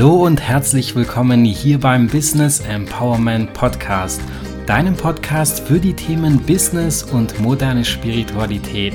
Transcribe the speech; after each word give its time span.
Hallo 0.00 0.24
und 0.24 0.40
herzlich 0.40 0.96
willkommen 0.96 1.44
hier 1.44 1.78
beim 1.78 2.06
Business 2.06 2.60
Empowerment 2.60 3.52
Podcast, 3.52 4.22
deinem 4.64 4.96
Podcast 4.96 5.60
für 5.68 5.78
die 5.78 5.92
Themen 5.92 6.40
Business 6.40 7.02
und 7.02 7.38
moderne 7.38 7.84
Spiritualität. 7.84 8.94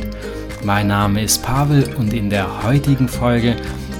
Mein 0.63 0.87
Name 0.87 1.21
ist 1.21 1.43
Pavel 1.43 1.93
und 1.99 2.11
in 2.11 2.31
der 2.31 2.63
heutigen 2.63 3.07
Folge 3.07 3.55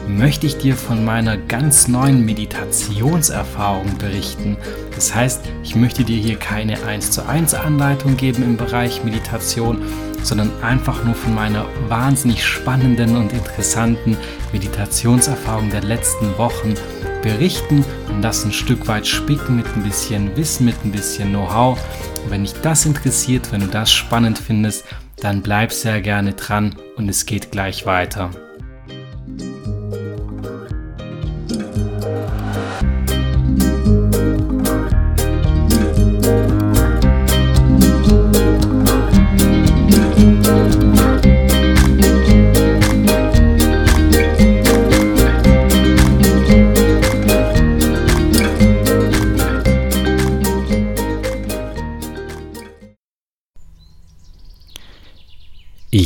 möchte 0.07 0.47
ich 0.47 0.57
dir 0.57 0.75
von 0.75 1.05
meiner 1.05 1.37
ganz 1.37 1.87
neuen 1.87 2.25
Meditationserfahrung 2.25 3.99
berichten. 3.99 4.57
Das 4.95 5.13
heißt, 5.13 5.41
ich 5.61 5.75
möchte 5.75 6.03
dir 6.03 6.17
hier 6.17 6.37
keine 6.37 6.83
1 6.85 7.11
zu 7.11 7.27
1 7.27 7.53
Anleitung 7.53 8.17
geben 8.17 8.41
im 8.41 8.57
Bereich 8.57 9.03
Meditation, 9.03 9.83
sondern 10.23 10.51
einfach 10.63 11.03
nur 11.03 11.13
von 11.13 11.35
meiner 11.35 11.67
wahnsinnig 11.87 12.43
spannenden 12.43 13.15
und 13.15 13.31
interessanten 13.31 14.17
Meditationserfahrung 14.51 15.69
der 15.69 15.83
letzten 15.83 16.35
Wochen 16.39 16.73
berichten 17.25 17.83
und 18.07 18.21
das 18.21 18.45
ein 18.45 18.53
Stück 18.53 18.87
weit 18.87 19.07
spicken 19.07 19.55
mit 19.55 19.65
ein 19.75 19.81
bisschen 19.81 20.37
Wissen, 20.37 20.67
mit 20.67 20.75
ein 20.85 20.91
bisschen 20.91 21.29
Know-how. 21.29 21.79
Und 22.23 22.29
wenn 22.29 22.43
dich 22.43 22.53
das 22.61 22.85
interessiert, 22.85 23.51
wenn 23.51 23.61
du 23.61 23.67
das 23.67 23.91
spannend 23.91 24.37
findest, 24.37 24.85
dann 25.21 25.41
bleib 25.41 25.71
sehr 25.71 26.01
gerne 26.01 26.33
dran 26.33 26.75
und 26.97 27.09
es 27.09 27.25
geht 27.25 27.51
gleich 27.51 27.87
weiter. 27.87 28.29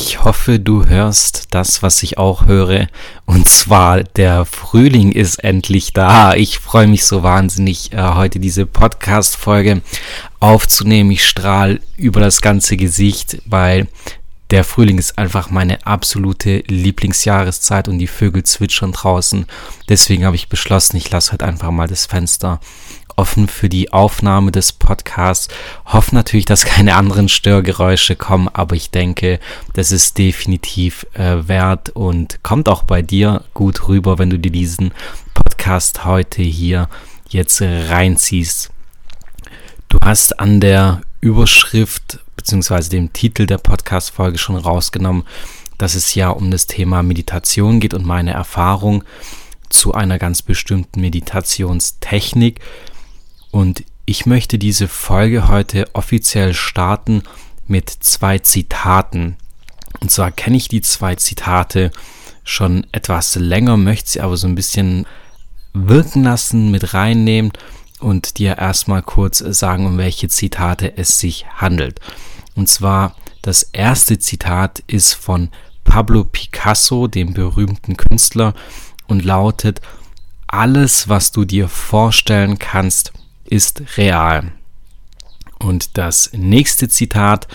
Ich 0.02 0.24
hoffe, 0.24 0.62
du 0.62 0.86
hörst 0.86 1.48
das, 1.54 1.84
was 1.84 2.02
ich 2.04 2.18
auch 2.18 2.46
höre. 2.46 2.88
Und 3.26 3.50
zwar, 3.50 4.02
der 4.02 4.46
Frühling 4.46 5.12
ist 5.12 5.44
endlich 5.44 5.92
da. 5.92 6.36
Ich 6.36 6.60
freue 6.60 6.88
mich 6.88 7.04
so 7.04 7.22
wahnsinnig, 7.22 7.92
äh, 7.92 8.14
heute 8.14 8.40
diese 8.40 8.66
Podcast-Folge 8.66 9.82
aufzunehmen. 10.40 11.12
Ich 11.12 11.28
strahle 11.28 11.82
über 11.98 12.22
das 12.22 12.40
ganze 12.40 12.78
Gesicht, 12.78 13.42
weil 13.46 13.88
der 14.52 14.64
Frühling 14.64 14.98
ist 14.98 15.18
einfach 15.18 15.52
meine 15.52 15.86
absolute 15.86 16.64
Lieblingsjahreszeit 16.68 17.88
und 17.88 18.00
die 18.00 18.08
Vögel 18.08 18.44
zwitschern 18.44 18.92
draußen. 18.92 19.46
Deswegen 19.88 20.26
habe 20.26 20.36
ich 20.36 20.50
beschlossen, 20.50 20.98
ich 20.98 21.12
lasse 21.12 21.34
heute 21.34 21.46
einfach 21.46 21.72
mal 21.72 21.88
das 21.88 22.08
Fenster 22.08 22.60
offen 23.16 23.48
für 23.48 23.70
die 23.70 23.92
Aufnahme 23.92 24.52
des 24.52 24.72
Podcasts. 24.72 25.50
Hoffe 25.86 26.16
natürlich, 26.16 26.46
dass 26.46 26.66
keine 26.66 26.96
anderen 26.96 27.30
Störgeräusche 27.30 28.16
kommen, 28.16 28.48
aber 28.48 28.76
ich 28.76 28.92
denke, 28.92 29.40
das 29.74 29.92
ist 29.92 30.18
definitiv 30.18 31.06
äh, 31.14 31.48
wert 31.48 31.90
und 31.90 32.42
kommt 32.44 32.70
auch 32.70 32.84
bei 32.84 33.02
dir 33.02 33.44
gut 33.54 33.88
rüber, 33.88 34.18
wenn 34.18 34.30
du 34.30 34.40
dir 34.40 34.52
diesen 34.52 34.94
Podcast 35.34 36.06
heute 36.06 36.42
hier 36.42 36.88
jetzt 37.28 37.62
reinziehst. 37.62 38.72
Du 39.90 39.98
hast 40.02 40.40
an 40.40 40.62
der 40.62 41.02
Überschrift 41.22 42.20
bzw. 42.40 42.90
dem 42.90 43.14
Titel 43.14 43.46
der 43.46 43.58
Podcast-Folge 43.58 44.38
schon 44.38 44.56
rausgenommen, 44.56 45.24
dass 45.78 45.96
es 45.96 46.16
ja 46.16 46.30
um 46.30 46.52
das 46.52 46.68
Thema 46.68 47.04
Meditation 47.04 47.80
geht 47.80 47.94
und 47.94 48.06
meine 48.06 48.32
Erfahrung 48.32 49.04
zu 49.70 49.94
einer 49.94 50.18
ganz 50.18 50.42
bestimmten 50.42 51.02
Meditationstechnik. 51.02 52.60
Und 53.52 53.84
ich 54.06 54.26
möchte 54.26 54.58
diese 54.58 54.88
Folge 54.88 55.48
heute 55.48 55.88
offiziell 55.94 56.54
starten 56.54 57.24
mit 57.68 57.90
zwei 57.90 58.40
Zitaten. 58.40 59.36
Und 60.00 60.10
zwar 60.10 60.32
kenne 60.32 60.58
ich 60.58 60.70
die 60.70 60.82
zwei 60.82 61.16
Zitate 61.16 61.92
schon 62.44 62.88
etwas 62.92 63.36
länger, 63.36 63.78
möchte 63.78 64.12
sie 64.12 64.22
aber 64.22 64.38
so 64.38 64.48
ein 64.48 64.56
bisschen 64.56 65.06
wirken 65.74 66.24
lassen, 66.24 66.72
mit 66.72 66.94
reinnehmen 66.94 67.52
und 68.00 68.40
dir 68.40 68.58
erstmal 68.58 69.04
kurz 69.04 69.38
sagen, 69.40 69.86
um 69.86 69.98
welche 69.98 70.30
Zitate 70.30 70.98
es 70.98 71.20
sich 71.20 71.46
handelt. 71.56 72.00
Und 72.60 72.68
zwar 72.68 73.16
das 73.42 73.64
erste 73.64 74.20
Zitat 74.20 74.84
ist 74.86 75.14
von 75.14 75.48
Pablo 75.86 76.26
Picasso, 76.26 77.08
dem 77.08 77.34
berühmten 77.34 77.96
Künstler, 77.96 78.54
und 79.08 79.24
lautet, 79.24 79.80
alles, 80.46 81.08
was 81.08 81.32
du 81.32 81.46
dir 81.46 81.70
vorstellen 81.70 82.60
kannst, 82.60 83.14
ist 83.46 83.82
real. 83.96 84.52
Und 85.58 85.98
das 85.98 86.32
nächste 86.34 86.90
Zitat, 86.90 87.48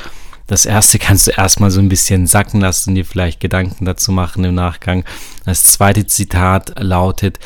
das 0.47 0.65
erste 0.65 0.99
kannst 0.99 1.27
du 1.27 1.33
erstmal 1.33 1.71
so 1.71 1.81
ein 1.81 1.91
bisschen 1.91 2.27
sacken 2.27 2.63
lassen 2.63 2.91
und 2.91 2.95
dir 2.95 3.05
vielleicht 3.05 3.41
Gedanken 3.41 3.85
dazu 3.85 4.11
machen 4.11 4.43
im 4.43 4.55
Nachgang. 4.55 5.05
Das 5.45 5.65
zweite 5.65 6.07
Zitat 6.07 6.83
lautet, 6.83 7.39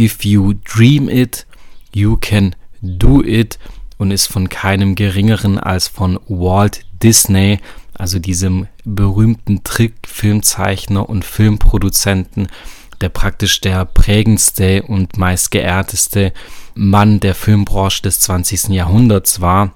If 0.00 0.24
you 0.24 0.54
dream 0.64 1.10
it, 1.10 1.46
you 1.92 2.16
can 2.16 2.56
do 2.80 3.22
it 3.22 3.58
und 3.98 4.12
ist 4.12 4.28
von 4.28 4.48
keinem 4.48 4.94
geringeren 4.94 5.58
als 5.58 5.88
von 5.88 6.18
Walt 6.26 6.86
Disney, 7.02 7.58
also 7.94 8.18
diesem 8.18 8.68
berühmten 8.84 9.64
Trickfilmzeichner 9.64 11.08
und 11.08 11.24
Filmproduzenten, 11.24 12.48
der 13.00 13.08
praktisch 13.08 13.60
der 13.60 13.84
prägendste 13.84 14.82
und 14.82 15.18
meist 15.18 15.50
geehrteste 15.50 16.32
Mann 16.74 17.20
der 17.20 17.34
Filmbranche 17.34 18.02
des 18.02 18.20
20. 18.20 18.68
Jahrhunderts 18.68 19.40
war, 19.40 19.74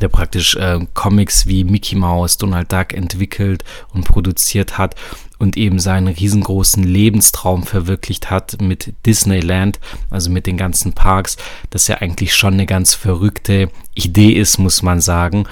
der 0.00 0.08
praktisch 0.08 0.54
äh, 0.56 0.80
Comics 0.94 1.46
wie 1.46 1.64
Mickey 1.64 1.96
Mouse, 1.96 2.36
Donald 2.36 2.70
Duck 2.70 2.92
entwickelt 2.92 3.64
und 3.94 4.04
produziert 4.04 4.76
hat 4.76 4.94
und 5.38 5.56
eben 5.56 5.78
seinen 5.78 6.08
riesengroßen 6.08 6.82
Lebenstraum 6.82 7.62
verwirklicht 7.62 8.30
hat 8.30 8.60
mit 8.60 8.92
Disneyland, 9.06 9.80
also 10.10 10.30
mit 10.30 10.46
den 10.46 10.56
ganzen 10.56 10.92
Parks, 10.92 11.36
das 11.70 11.88
ja 11.88 11.96
eigentlich 11.96 12.34
schon 12.34 12.54
eine 12.54 12.66
ganz 12.66 12.94
verrückte 12.94 13.70
Idee 13.94 14.32
ist, 14.32 14.58
muss 14.58 14.82
man 14.82 15.00
sagen. 15.00 15.46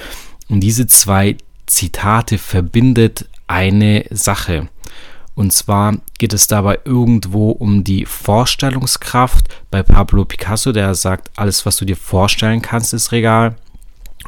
Und 0.48 0.60
diese 0.60 0.86
zwei 0.86 1.36
Zitate 1.66 2.38
verbindet 2.38 3.28
eine 3.46 4.04
Sache. 4.10 4.68
Und 5.34 5.52
zwar 5.52 5.98
geht 6.18 6.32
es 6.32 6.46
dabei 6.46 6.78
irgendwo 6.84 7.50
um 7.50 7.84
die 7.84 8.06
Vorstellungskraft 8.06 9.46
bei 9.70 9.82
Pablo 9.82 10.24
Picasso, 10.24 10.72
der 10.72 10.94
sagt, 10.94 11.30
alles, 11.36 11.66
was 11.66 11.76
du 11.76 11.84
dir 11.84 11.96
vorstellen 11.96 12.62
kannst, 12.62 12.94
ist 12.94 13.12
regal. 13.12 13.56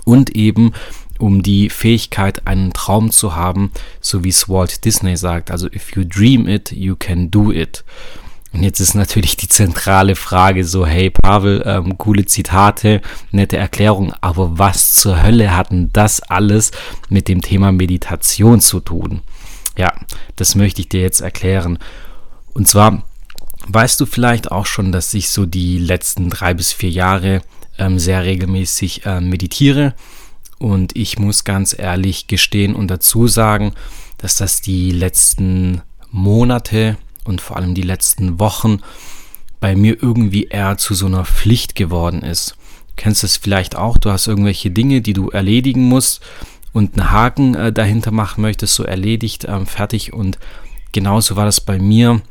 Und 0.05 0.37
eben 0.37 0.73
um 1.19 1.43
die 1.43 1.71
Fähigkeit, 1.71 2.47
einen 2.47 2.73
Traum 2.73 3.11
zu 3.11 3.35
haben, 3.35 3.73
so 4.01 4.23
wie 4.23 4.29
es 4.29 4.49
Walt 4.49 4.85
Disney 4.85 5.17
sagt. 5.17 5.51
Also, 5.51 5.67
if 5.67 5.97
you 5.97 6.05
dream 6.05 6.47
it, 6.47 6.73
you 6.73 6.95
can 6.95 7.31
do 7.31 7.53
it. 7.53 7.85
Und 8.59 8.65
jetzt 8.65 8.81
ist 8.81 8.95
natürlich 8.95 9.37
die 9.37 9.47
zentrale 9.47 10.17
Frage 10.17 10.65
so, 10.65 10.85
hey 10.85 11.11
Pavel, 11.11 11.63
ähm, 11.65 11.97
coole 11.97 12.27
Zitate, 12.27 13.03
nette 13.31 13.57
Erklärung, 13.57 14.13
aber 14.21 14.59
was 14.59 14.95
zur 14.95 15.23
Hölle 15.23 15.57
hatten 15.57 15.91
das 15.93 16.21
alles 16.21 16.73
mit 17.09 17.29
dem 17.29 17.41
Thema 17.41 17.71
Meditation 17.71 18.61
zu 18.61 18.81
tun? 18.81 19.21
Ja, 19.77 19.95
das 20.35 20.57
möchte 20.57 20.81
ich 20.81 20.89
dir 20.89 21.01
jetzt 21.01 21.21
erklären. 21.21 21.79
Und 22.53 22.67
zwar 22.67 23.05
weißt 23.69 24.01
du 24.01 24.07
vielleicht 24.07 24.51
auch 24.51 24.67
schon, 24.67 24.91
dass 24.91 25.15
ich 25.15 25.31
so 25.31 25.47
die 25.47 25.79
letzten 25.79 26.29
drei 26.29 26.53
bis 26.53 26.73
vier 26.73 26.91
Jahre 26.91 27.43
ähm, 27.79 28.01
sehr 28.01 28.25
regelmäßig 28.25 29.07
äh, 29.07 29.21
meditiere. 29.21 29.95
Und 30.59 30.97
ich 30.97 31.17
muss 31.17 31.45
ganz 31.45 31.79
ehrlich 31.79 32.27
gestehen 32.27 32.75
und 32.75 32.89
dazu 32.89 33.29
sagen, 33.29 33.75
dass 34.17 34.35
das 34.35 34.63
die 34.63 34.91
letzten 34.91 35.81
Monate 36.11 36.97
und 37.29 37.41
vor 37.41 37.57
allem 37.57 37.75
die 37.75 37.83
letzten 37.83 38.41
Wochen 38.41 38.81
bei 39.61 39.77
mir 39.77 40.03
irgendwie 40.03 40.45
eher 40.45 40.79
zu 40.79 40.95
so 40.95 41.07
einer 41.07 41.25
Pflicht 41.25 41.75
geworden 41.75 42.23
ist. 42.23 42.57
Du 42.89 42.95
kennst 42.97 43.23
es 43.23 43.37
vielleicht 43.37 43.77
auch, 43.77 43.99
du 43.99 44.11
hast 44.11 44.27
irgendwelche 44.27 44.71
Dinge, 44.71 45.01
die 45.01 45.13
du 45.13 45.31
erledigen 45.31 45.83
musst 45.83 46.21
und 46.73 46.99
einen 46.99 47.11
Haken 47.11 47.55
äh, 47.55 47.73
dahinter 47.73 48.11
machen 48.11 48.43
möchtest, 48.43 48.75
so 48.75 48.85
erledigt, 48.85 49.47
ähm, 49.49 49.67
fertig. 49.67 50.13
Und 50.13 50.39
genauso 50.93 51.37
war 51.37 51.45
das 51.45 51.61
bei 51.61 51.79
mir 51.79 52.23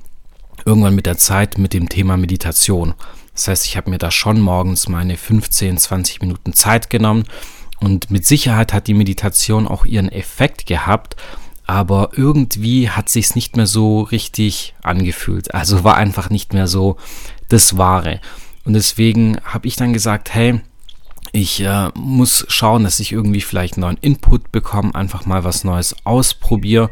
irgendwann 0.66 0.96
mit 0.96 1.06
der 1.06 1.18
Zeit 1.18 1.58
mit 1.58 1.74
dem 1.74 1.90
Thema 1.90 2.18
Meditation. 2.18 2.94
Das 3.34 3.48
heißt, 3.48 3.66
ich 3.66 3.78
habe 3.78 3.90
mir 3.90 4.00
da 4.00 4.10
schon 4.10 4.42
morgens 4.42 4.90
meine 4.90 5.16
15, 5.16 5.78
20 5.78 6.22
Minuten 6.22 6.54
Zeit 6.54 6.90
genommen 6.90 7.26
und 7.80 8.10
mit 8.10 8.26
Sicherheit 8.26 8.74
hat 8.74 8.88
die 8.88 8.96
Meditation 8.96 9.68
auch 9.68 9.86
ihren 9.86 10.10
Effekt 10.10 10.66
gehabt, 10.66 11.16
aber 11.68 12.12
irgendwie 12.16 12.90
hat 12.90 13.10
sich's 13.10 13.36
nicht 13.36 13.58
mehr 13.58 13.68
so 13.68 14.02
richtig 14.02 14.74
angefühlt. 14.84 15.54
Also 15.54 15.84
war 15.84 15.98
einfach 15.98 16.30
nicht 16.30 16.54
mehr 16.54 16.68
so 16.68 16.98
das 17.50 17.78
Wahre. 17.78 18.22
Und 18.64 18.74
deswegen 18.74 19.38
habe 19.44 19.68
ich 19.68 19.76
dann 19.76 19.94
gesagt, 19.94 20.34
hey, 20.34 20.62
ich 21.34 21.62
äh, 21.62 21.90
muss 21.94 22.46
schauen, 22.48 22.84
dass 22.84 23.02
ich 23.02 23.12
irgendwie 23.12 23.42
vielleicht 23.42 23.78
neuen 23.78 23.98
Input 23.98 24.52
bekomme, 24.52 24.96
einfach 24.96 25.26
mal 25.26 25.44
was 25.44 25.66
Neues 25.66 25.96
ausprobiere. 26.06 26.90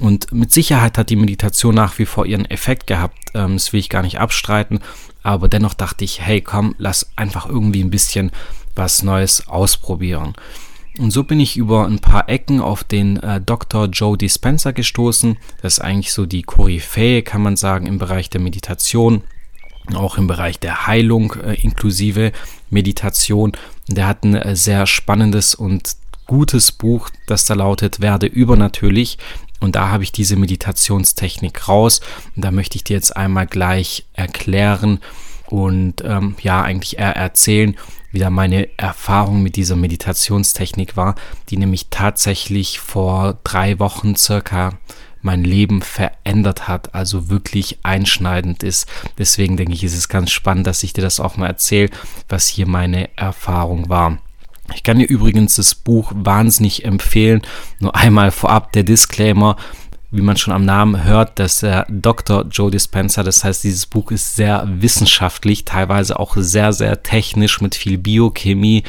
Und 0.00 0.32
mit 0.32 0.52
Sicherheit 0.52 0.98
hat 0.98 1.10
die 1.10 1.16
Meditation 1.16 1.74
nach 1.74 1.98
wie 1.98 2.06
vor 2.06 2.26
ihren 2.26 2.44
Effekt 2.44 2.86
gehabt. 2.86 3.18
Ähm, 3.34 3.54
das 3.54 3.72
will 3.72 3.80
ich 3.80 3.88
gar 3.88 4.02
nicht 4.02 4.18
abstreiten. 4.18 4.80
aber 5.22 5.48
dennoch 5.48 5.74
dachte 5.74 6.04
ich, 6.04 6.20
hey 6.20 6.40
komm, 6.40 6.74
lass 6.78 7.10
einfach 7.16 7.48
irgendwie 7.48 7.82
ein 7.82 7.90
bisschen 7.90 8.30
was 8.74 9.02
Neues 9.02 9.48
ausprobieren. 9.48 10.34
Und 10.98 11.12
so 11.12 11.22
bin 11.22 11.38
ich 11.38 11.56
über 11.56 11.86
ein 11.86 12.00
paar 12.00 12.28
Ecken 12.28 12.60
auf 12.60 12.82
den 12.82 13.18
äh, 13.18 13.40
Dr. 13.40 13.86
Joe 13.86 14.18
Dispenza 14.18 14.72
gestoßen. 14.72 15.38
Das 15.62 15.74
ist 15.74 15.80
eigentlich 15.80 16.12
so 16.12 16.26
die 16.26 16.42
Koryphäe, 16.42 17.22
kann 17.22 17.40
man 17.40 17.56
sagen, 17.56 17.86
im 17.86 17.98
Bereich 17.98 18.30
der 18.30 18.40
Meditation, 18.40 19.22
auch 19.94 20.18
im 20.18 20.26
Bereich 20.26 20.58
der 20.58 20.88
Heilung 20.88 21.34
äh, 21.34 21.54
inklusive 21.54 22.32
Meditation. 22.68 23.52
Der 23.86 24.08
hat 24.08 24.24
ein 24.24 24.34
äh, 24.34 24.56
sehr 24.56 24.86
spannendes 24.86 25.54
und 25.54 25.96
gutes 26.26 26.72
Buch, 26.72 27.10
das 27.26 27.44
da 27.44 27.54
lautet 27.54 28.00
Werde 28.00 28.26
übernatürlich. 28.26 29.18
Und 29.60 29.76
da 29.76 29.88
habe 29.90 30.02
ich 30.02 30.12
diese 30.12 30.36
Meditationstechnik 30.36 31.68
raus. 31.68 32.00
Und 32.34 32.44
da 32.44 32.50
möchte 32.50 32.76
ich 32.76 32.84
dir 32.84 32.94
jetzt 32.94 33.16
einmal 33.16 33.46
gleich 33.46 34.04
erklären 34.14 35.00
und 35.46 36.02
ähm, 36.04 36.36
ja, 36.42 36.62
eigentlich 36.62 36.98
eher 36.98 37.16
erzählen, 37.16 37.76
wie 38.10 38.18
da 38.18 38.30
meine 38.30 38.68
Erfahrung 38.78 39.42
mit 39.42 39.56
dieser 39.56 39.76
Meditationstechnik 39.76 40.96
war, 40.96 41.14
die 41.48 41.56
nämlich 41.56 41.88
tatsächlich 41.90 42.78
vor 42.80 43.38
drei 43.44 43.78
Wochen 43.78 44.16
circa 44.16 44.78
mein 45.20 45.44
Leben 45.44 45.82
verändert 45.82 46.68
hat, 46.68 46.94
also 46.94 47.28
wirklich 47.28 47.78
einschneidend 47.82 48.62
ist. 48.62 48.88
Deswegen 49.18 49.56
denke 49.56 49.74
ich, 49.74 49.84
ist 49.84 49.96
es 49.96 50.08
ganz 50.08 50.30
spannend, 50.30 50.66
dass 50.66 50.82
ich 50.82 50.92
dir 50.92 51.02
das 51.02 51.20
auch 51.20 51.36
mal 51.36 51.48
erzähle, 51.48 51.90
was 52.28 52.46
hier 52.46 52.66
meine 52.66 53.16
Erfahrung 53.16 53.88
war. 53.88 54.18
Ich 54.74 54.82
kann 54.82 54.98
dir 54.98 55.08
übrigens 55.08 55.56
das 55.56 55.74
Buch 55.74 56.12
wahnsinnig 56.14 56.84
empfehlen. 56.84 57.42
Nur 57.80 57.96
einmal 57.96 58.30
vorab 58.30 58.72
der 58.72 58.82
Disclaimer 58.84 59.56
wie 60.10 60.22
man 60.22 60.38
schon 60.38 60.54
am 60.54 60.64
Namen 60.64 61.04
hört, 61.04 61.38
dass 61.38 61.60
der 61.60 61.84
Dr. 61.90 62.46
Joe 62.50 62.70
Dispenza, 62.70 63.22
das 63.22 63.44
heißt, 63.44 63.62
dieses 63.64 63.84
Buch 63.84 64.10
ist 64.10 64.36
sehr 64.36 64.66
wissenschaftlich, 64.66 65.66
teilweise 65.66 66.18
auch 66.18 66.34
sehr, 66.36 66.72
sehr 66.72 67.02
technisch 67.02 67.60
mit 67.60 67.74
viel 67.74 67.98
Biochemie 67.98 68.84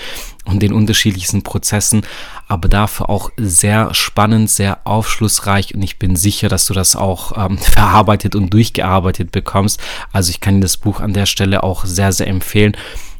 und 0.45 0.63
den 0.63 0.71
unterschiedlichsten 0.71 1.43
Prozessen, 1.43 2.03
aber 2.47 2.69
dafür 2.69 3.09
auch 3.09 3.31
sehr 3.35 3.93
spannend, 3.93 4.49
sehr 4.49 4.79
aufschlussreich 4.85 5.75
und 5.75 5.81
ich 5.81 5.99
bin 5.99 6.15
sicher, 6.15 6.47
dass 6.47 6.65
du 6.67 6.73
das 6.73 6.95
auch 6.95 7.33
ähm, 7.37 7.57
verarbeitet 7.57 8.35
und 8.35 8.53
durchgearbeitet 8.53 9.31
bekommst. 9.31 9.81
Also 10.13 10.29
ich 10.29 10.39
kann 10.39 10.55
dir 10.55 10.61
das 10.61 10.77
Buch 10.77 11.01
an 11.01 11.13
der 11.13 11.25
Stelle 11.25 11.63
auch 11.63 11.83
sehr, 11.83 12.13
sehr 12.13 12.27
empfehlen. 12.27 12.77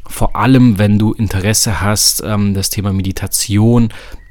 Vor 0.07 0.35
allem, 0.35 0.79
wenn 0.79 0.97
du 0.97 1.13
Interesse 1.13 1.81
hast, 1.81 2.23
ähm, 2.25 2.53
das 2.53 2.69
Thema 2.69 2.93
Meditation 2.93 3.89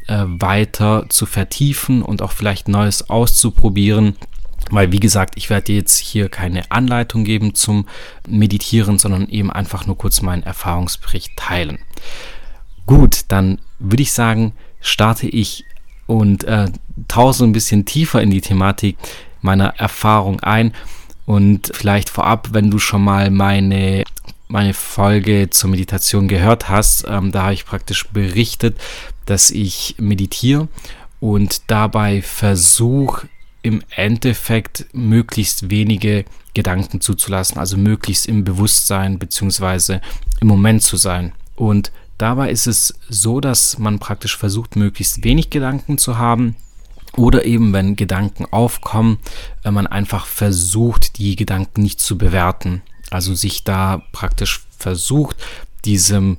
äh, 0.09 0.25
weiter 0.27 1.07
zu 1.09 1.27
vertiefen 1.27 2.03
und 2.03 2.23
auch 2.23 2.33
vielleicht 2.33 2.69
Neues 2.69 3.09
auszuprobieren. 3.09 4.17
Weil, 4.71 4.93
wie 4.93 5.01
gesagt, 5.01 5.35
ich 5.37 5.49
werde 5.49 5.73
jetzt 5.73 5.97
hier 5.97 6.29
keine 6.29 6.71
Anleitung 6.71 7.25
geben 7.25 7.55
zum 7.55 7.87
Meditieren, 8.29 8.99
sondern 8.99 9.29
eben 9.29 9.51
einfach 9.51 9.87
nur 9.87 9.97
kurz 9.97 10.21
meinen 10.21 10.43
Erfahrungsbericht 10.43 11.37
teilen. 11.37 11.79
Gut, 12.85 13.21
dann 13.29 13.61
würde 13.79 14.03
ich 14.03 14.13
sagen, 14.13 14.53
starte 14.81 15.29
ich 15.29 15.65
und 16.07 16.45
äh, 16.45 16.67
tauche 17.07 17.45
ein 17.45 17.53
bisschen 17.53 17.85
tiefer 17.85 18.21
in 18.21 18.31
die 18.31 18.41
Thematik 18.41 18.97
meiner 19.41 19.79
Erfahrung 19.79 20.41
ein. 20.41 20.75
Und 21.27 21.71
vielleicht 21.75 22.09
vorab, 22.09 22.49
wenn 22.53 22.71
du 22.71 22.79
schon 22.79 23.05
mal 23.05 23.31
meine 23.31 24.05
meine 24.49 24.75
Folge 24.75 25.51
zur 25.51 25.71
Meditation 25.71 26.27
gehört 26.27 26.69
hast, 26.69 27.05
ähm, 27.07 27.31
da 27.31 27.45
habe 27.45 27.55
ich 27.55 27.67
praktisch 27.67 28.09
berichtet, 28.09 28.79
dass 29.27 29.51
ich 29.51 29.95
meditiere 29.99 30.69
und 31.21 31.71
dabei 31.71 32.23
versuche 32.23 33.29
im 33.63 33.83
Endeffekt 33.95 34.87
möglichst 34.93 35.71
wenige 35.71 36.25
Gedanken 36.55 37.01
zuzulassen, 37.01 37.59
also 37.59 37.77
möglichst 37.77 38.27
im 38.27 38.45
Bewusstsein 38.45 39.19
bzw. 39.19 40.01
im 40.41 40.49
Moment 40.49 40.83
zu 40.83 40.97
sein. 40.97 41.33
Und 41.55 41.93
dabei 42.17 42.51
ist 42.51 42.67
es 42.67 42.95
so, 43.09 43.41
dass 43.41 43.79
man 43.79 43.99
praktisch 43.99 44.37
versucht, 44.37 44.77
möglichst 44.77 45.25
wenig 45.25 45.51
Gedanken 45.51 45.99
zu 45.99 46.17
haben. 46.17 46.57
Oder 47.17 47.45
eben, 47.45 47.73
wenn 47.73 47.97
Gedanken 47.97 48.47
aufkommen, 48.51 49.19
wenn 49.63 49.75
man 49.75 49.87
einfach 49.87 50.27
versucht, 50.27 51.19
die 51.19 51.37
Gedanken 51.37 51.83
nicht 51.83 52.01
zu 52.01 52.17
bewerten. 52.17 52.83
Also 53.11 53.35
sich 53.35 53.65
da 53.65 54.03
praktisch 54.13 54.61
versucht, 54.77 55.37
diesem 55.85 56.39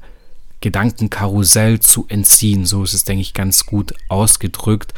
Gedankenkarussell 0.62 1.80
zu 1.80 2.06
entziehen. 2.10 2.66
So 2.66 2.84
ist 2.84 2.94
es, 2.94 3.04
denke 3.04 3.22
ich, 3.22 3.34
ganz 3.34 3.66
gut 3.66 3.94
ausgedrückt. 4.08 4.94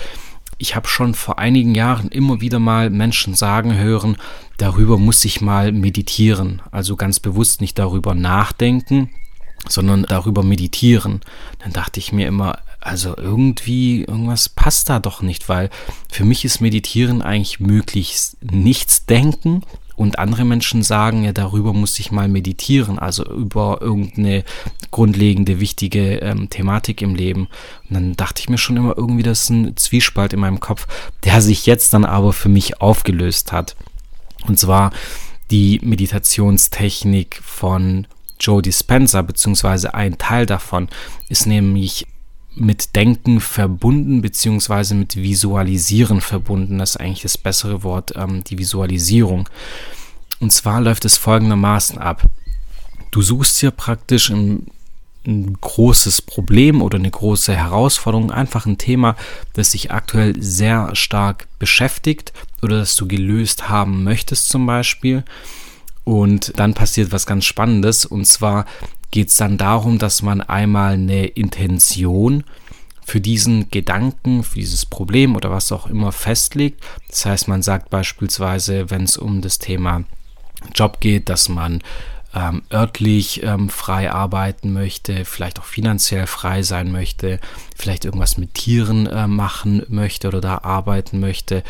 Ich 0.58 0.76
habe 0.76 0.88
schon 0.88 1.16
vor 1.16 1.40
einigen 1.40 1.74
Jahren 1.74 2.10
immer 2.10 2.42
wieder 2.42 2.60
mal 2.60 2.90
Menschen 2.90 3.36
sagen 3.36 3.76
hören, 3.78 4.18
darüber 4.58 4.98
muss 4.98 5.26
ich 5.26 5.42
mal 5.42 5.72
meditieren. 5.72 6.62
Also 6.72 6.96
ganz 6.96 7.20
bewusst 7.20 7.62
nicht 7.62 7.80
darüber 7.80 8.14
nachdenken, 8.14 9.10
sondern 9.68 10.04
darüber 10.04 10.44
meditieren. 10.44 11.22
Dann 11.60 11.74
dachte 11.74 12.00
ich 12.00 12.12
mir 12.12 12.28
immer, 12.28 12.60
also 12.80 13.16
irgendwie, 13.16 14.04
irgendwas 14.04 14.50
passt 14.50 14.90
da 14.90 15.00
doch 15.00 15.22
nicht, 15.22 15.50
weil 15.50 15.70
für 16.12 16.26
mich 16.26 16.46
ist 16.46 16.62
Meditieren 16.62 17.22
eigentlich 17.22 17.60
möglichst 17.60 18.38
nichts 18.44 19.06
denken 19.06 19.64
und 20.01 20.18
andere 20.18 20.45
Menschen 20.45 20.81
sagen, 20.81 21.24
ja, 21.24 21.31
darüber 21.31 21.74
muss 21.74 22.00
ich 22.00 22.12
mal 22.12 22.27
meditieren, 22.27 22.98
also 22.98 23.24
über 23.24 23.77
irgendeine 23.81 24.44
grundlegende, 24.89 25.59
wichtige 25.59 26.15
ähm, 26.18 26.50
Thematik 26.50 27.03
im 27.03 27.13
Leben. 27.13 27.48
Und 27.88 27.94
dann 27.94 28.13
dachte 28.15 28.42
ich 28.42 28.50
mir 28.50 28.57
schon 28.57 28.77
immer 28.77 28.98
irgendwie, 28.98 29.21
das 29.21 29.44
ist 29.44 29.50
ein 29.51 29.77
Zwiespalt 29.77 30.33
in 30.33 30.39
meinem 30.39 30.59
Kopf, 30.59 30.88
der 31.24 31.39
sich 31.42 31.68
jetzt 31.68 31.94
dann 31.94 32.03
aber 32.03 32.33
für 32.33 32.50
mich 32.50 32.81
aufgelöst 32.81 33.51
hat. 33.51 33.75
Und 34.48 34.59
zwar 34.59 34.92
die 35.51 35.80
Meditationstechnik 35.83 37.39
von 37.44 38.07
Joe 38.39 38.63
Dispenza, 38.63 39.21
beziehungsweise 39.21 39.94
ein 39.94 40.18
Teil 40.18 40.48
davon 40.48 40.89
ist 41.30 41.45
nämlich 41.45 42.07
mit 42.56 42.95
Denken 42.95 43.39
verbunden, 43.39 44.21
beziehungsweise 44.21 44.95
mit 44.95 45.15
Visualisieren 45.15 46.21
verbunden. 46.21 46.80
Das 46.80 46.92
ist 46.92 46.98
eigentlich 46.98 47.21
das 47.21 47.38
bessere 47.38 47.83
Wort, 47.83 48.13
ähm, 48.15 48.44
die 48.44 48.57
Visualisierung. 48.57 49.48
Und 50.39 50.51
zwar 50.51 50.81
läuft 50.81 51.06
es 51.06 51.18
folgendermaßen 51.18 51.98
ab. 51.98 52.24
Du 53.12 53.21
suchst 53.21 53.59
hier 53.59 53.71
praktisch 53.71 54.30
ein, 54.30 54.68
ein 55.25 55.53
großes 55.59 56.21
Problem 56.24 56.81
oder 56.81 56.98
eine 56.98 57.12
große 57.12 57.55
Herausforderung, 57.55 58.31
einfach 58.31 58.65
ein 58.65 58.77
Thema, 58.77 59.15
das 59.53 59.72
dich 59.72 59.91
aktuell 59.91 60.41
sehr 60.41 60.96
stark 60.96 61.48
beschäftigt 61.60 62.34
oder 62.62 62.79
das 62.79 62.96
du 62.96 63.08
gelöst 63.08 63.70
haben 63.70 64.03
möchtest 64.03 64.50
zum 64.50 64.65
Beispiel. 64.65 65.24
Und 66.03 66.53
dann 66.58 66.74
passiert 66.74 67.12
was 67.12 67.25
ganz 67.25 67.46
Spannendes 67.46 68.05
und 68.05 68.25
zwar 68.25 68.65
geht 69.12 69.27
es 69.27 69.36
dann 69.36 69.58
darum, 69.58 70.00
dass 70.00 70.22
man 70.22 70.41
einmal 70.41 70.94
eine 70.94 71.27
Intention 71.27 72.44
für 73.06 73.20
diesen 73.20 73.70
Gedanken, 73.70 74.44
für 74.44 74.56
dieses 74.56 74.86
Problem 74.86 75.36
oder 75.36 75.51
was 75.51 75.72
auch 75.72 75.88
immer 75.88 76.12
festlegt. 76.12 76.84
Das 77.10 77.25
heißt, 77.25 77.48
man 77.48 77.62
sagt 77.62 77.89
beispielsweise, 77.89 78.89
wenn 78.89 79.03
es 79.03 79.18
um 79.18 79.41
das 79.41 79.60
Thema 79.60 80.03
Job 80.74 81.00
geht, 81.01 81.27
dass 81.27 81.50
man 81.50 81.82
ähm, 82.34 82.62
örtlich 82.72 83.44
ähm, 83.44 83.70
frei 83.70 84.12
arbeiten 84.12 84.72
möchte, 84.72 85.25
vielleicht 85.25 85.60
auch 85.60 85.65
finanziell 85.65 86.27
frei 86.27 86.63
sein 86.63 86.91
möchte, 86.91 87.39
vielleicht 87.75 88.06
irgendwas 88.06 88.38
mit 88.38 88.53
Tieren 88.53 89.08
äh, 89.08 89.27
machen 89.27 89.84
möchte 89.89 90.30
oder 90.30 90.39
da 90.39 90.60
arbeiten 90.60 91.20
möchte 91.20 91.63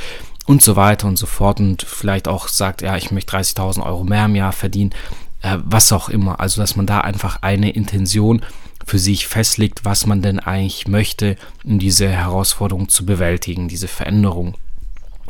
und 0.45 0.61
so 0.61 0.75
weiter 0.75 1.07
und 1.07 1.17
so 1.17 1.25
fort 1.25 1.59
und 1.59 1.81
vielleicht 1.81 2.27
auch 2.27 2.47
sagt, 2.47 2.83
ja, 2.83 2.97
ich 2.97 3.09
möchte 3.11 3.35
30.000 3.35 3.83
Euro 3.83 4.03
mehr 4.03 4.25
im 4.25 4.35
Jahr 4.35 4.51
verdienen 4.51 4.93
äh, 5.41 5.57
was 5.63 5.91
auch 5.91 6.09
immer. 6.09 6.39
Also, 6.39 6.61
dass 6.61 6.75
man 6.75 6.85
da 6.85 7.01
einfach 7.01 7.41
eine 7.41 7.71
Intention 7.71 8.41
für 8.85 8.99
sich 8.99 9.27
festlegt, 9.27 9.85
was 9.85 10.05
man 10.05 10.21
denn 10.21 10.39
eigentlich 10.39 10.87
möchte, 10.87 11.37
um 11.63 11.79
diese 11.79 12.09
Herausforderung 12.09 12.89
zu 12.89 13.05
bewältigen, 13.05 13.67
diese 13.67 13.87
Veränderung. 13.87 14.55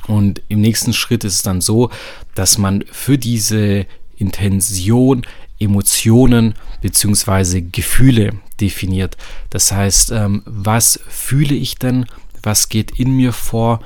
Und 0.08 0.42
im 0.48 0.62
nächsten 0.62 0.94
Schritt 0.94 1.24
ist 1.24 1.36
es 1.36 1.42
dann 1.44 1.62
so, 1.62 1.92
dass 2.34 2.58
man 2.58 2.84
für 2.92 3.18
diese 3.18 3.86
Intention 4.18 5.26
Emotionen 5.60 6.56
bzw. 6.82 7.62
Gefühle 7.62 8.32
definiert. 8.60 9.16
Das 9.52 9.72
heißt, 9.72 10.12
ähm, 10.12 10.42
was 10.46 11.00
fühle 11.08 11.56
ich 11.56 11.76
denn, 11.76 12.06
was 12.42 12.70
geht 12.70 12.92
in 13.00 13.16
mir 13.16 13.32
vor, 13.32 13.82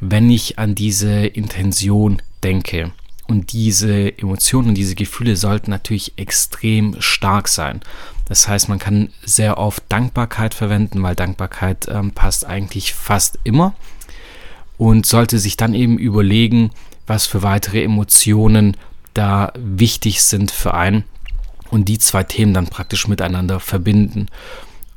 wenn 0.00 0.30
ich 0.30 0.58
an 0.58 0.74
diese 0.74 1.26
Intention 1.26 2.22
denke. 2.42 2.92
Und 3.32 3.54
diese 3.54 4.18
Emotionen, 4.18 4.74
diese 4.74 4.94
Gefühle 4.94 5.36
sollten 5.36 5.70
natürlich 5.70 6.12
extrem 6.16 7.00
stark 7.00 7.48
sein. 7.48 7.80
Das 8.28 8.46
heißt, 8.46 8.68
man 8.68 8.78
kann 8.78 9.08
sehr 9.24 9.56
oft 9.56 9.82
Dankbarkeit 9.88 10.52
verwenden, 10.52 11.02
weil 11.02 11.14
Dankbarkeit 11.14 11.88
ähm, 11.88 12.10
passt 12.10 12.44
eigentlich 12.44 12.92
fast 12.92 13.38
immer. 13.42 13.72
Und 14.76 15.06
sollte 15.06 15.38
sich 15.38 15.56
dann 15.56 15.72
eben 15.72 15.96
überlegen, 15.96 16.72
was 17.06 17.26
für 17.26 17.42
weitere 17.42 17.82
Emotionen 17.82 18.76
da 19.14 19.50
wichtig 19.56 20.22
sind 20.22 20.50
für 20.50 20.74
einen 20.74 21.04
und 21.70 21.88
die 21.88 21.98
zwei 21.98 22.24
Themen 22.24 22.52
dann 22.52 22.66
praktisch 22.66 23.08
miteinander 23.08 23.60
verbinden. 23.60 24.26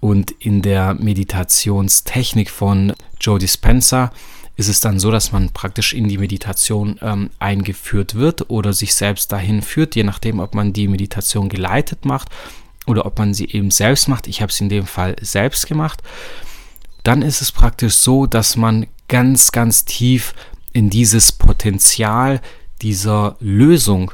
Und 0.02 0.32
in 0.32 0.62
der 0.62 0.94
Meditationstechnik 0.96 2.50
von 2.50 2.92
Joe 3.22 3.40
Dispenza 3.40 4.12
ist 4.56 4.70
es 4.70 4.80
dann 4.80 5.00
so, 5.00 5.12
dass 5.12 5.32
man 5.32 5.50
praktisch 5.50 5.94
in 5.94 6.08
die 6.08 6.18
Meditation 6.18 6.98
ähm, 7.02 7.30
eingeführt 7.40 8.16
wird 8.16 8.50
oder 8.50 8.74
sich 8.74 8.96
selbst 8.96 9.32
dahin 9.32 9.62
führt, 9.62 9.96
je 9.96 10.04
nachdem, 10.04 10.40
ob 10.40 10.56
man 10.56 10.72
die 10.72 10.88
Meditation 10.88 11.50
geleitet 11.50 12.06
macht 12.06 12.30
oder 12.86 13.06
ob 13.06 13.20
man 13.20 13.34
sie 13.34 13.50
eben 13.50 13.72
selbst 13.72 14.08
macht. 14.08 14.28
Ich 14.28 14.42
habe 14.42 14.52
es 14.52 14.62
in 14.62 14.70
dem 14.70 14.86
Fall 14.86 15.16
selbst 15.22 15.68
gemacht. 15.68 16.02
Dann 17.04 17.22
ist 17.22 17.42
es 17.42 17.52
praktisch 17.52 17.96
so, 17.96 18.26
dass 18.26 18.56
man 18.56 18.88
ganz, 19.08 19.52
ganz 19.52 19.86
tief 19.86 20.34
in 20.72 20.90
dieses 20.90 21.32
Potenzial 21.32 22.42
dieser 22.82 23.36
Lösung, 23.40 24.12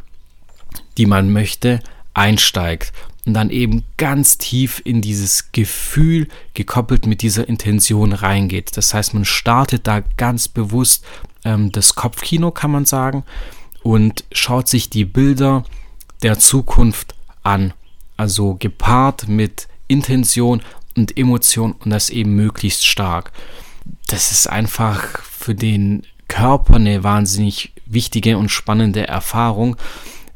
die 0.98 1.06
man 1.06 1.32
möchte, 1.32 1.82
einsteigt 2.14 2.92
und 3.26 3.34
dann 3.34 3.50
eben 3.50 3.84
ganz 3.98 4.38
tief 4.38 4.82
in 4.84 5.02
dieses 5.02 5.52
Gefühl 5.52 6.28
gekoppelt 6.54 7.06
mit 7.06 7.22
dieser 7.22 7.48
Intention 7.48 8.14
reingeht. 8.14 8.76
Das 8.76 8.94
heißt, 8.94 9.14
man 9.14 9.26
startet 9.26 9.88
da 9.88 10.02
ganz 10.18 10.48
bewusst 10.48 11.06
ähm, 11.46 11.72
das 11.72 11.96
Kopfkino, 11.96 12.52
kann 12.52 12.72
man 12.72 12.86
sagen, 12.86 13.24
und 13.84 14.24
schaut 14.32 14.68
sich 14.68 14.90
die 14.90 15.06
Bilder 15.06 15.64
der 16.24 16.40
Zukunft 16.40 17.16
an. 17.44 17.74
Also 18.18 18.56
gepaart 18.56 19.28
mit 19.28 19.68
Intention 19.88 20.62
und 20.96 21.18
Emotion 21.18 21.74
und 21.74 21.92
das 21.92 22.10
eben 22.10 22.36
möglichst 22.36 22.86
stark. 22.86 23.32
Das 24.08 24.32
ist 24.32 24.48
einfach 24.48 25.22
für 25.24 25.56
den 25.56 26.04
Körper 26.28 26.76
eine 26.76 27.04
wahnsinnig 27.04 27.74
wichtige 27.86 28.38
und 28.38 28.50
spannende 28.50 29.08
Erfahrung, 29.08 29.76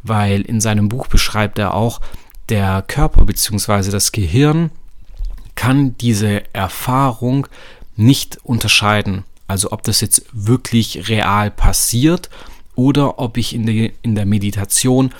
weil 0.04 0.42
in 0.42 0.62
seinem 0.62 0.90
Buch 0.90 1.08
beschreibt 1.08 1.58
er 1.58 1.74
auch, 1.74 2.02
der 2.50 2.84
Körper 2.88 3.26
bzw. 3.26 3.92
das 3.92 4.12
Gehirn 4.12 4.72
kann 5.56 5.98
diese 5.98 6.44
Erfahrung 6.54 7.48
nicht 7.96 8.40
unterscheiden. 8.44 9.24
Also 9.48 9.72
ob 9.72 9.84
das 9.84 10.02
jetzt 10.02 10.26
wirklich 10.34 11.08
real 11.08 11.52
passiert 11.52 12.30
oder 12.76 13.20
ob 13.20 13.38
ich 13.38 13.54
in 13.54 13.66
der, 13.66 13.92
in 14.02 14.16
der 14.16 14.26
Meditation 14.26 15.14